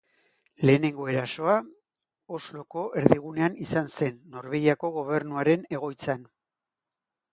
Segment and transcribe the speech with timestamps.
[0.67, 1.57] Lehenengo erasoa,
[2.37, 6.27] Osloko erdigunean izan zen Norvegiako gobernuaren egoitzan.